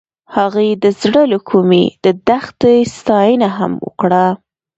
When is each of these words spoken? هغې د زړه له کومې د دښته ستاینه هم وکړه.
هغې 0.35 0.69
د 0.83 0.85
زړه 1.01 1.23
له 1.31 1.39
کومې 1.49 1.85
د 2.05 2.05
دښته 2.27 2.71
ستاینه 2.97 3.49
هم 3.57 3.71
وکړه. 3.85 4.25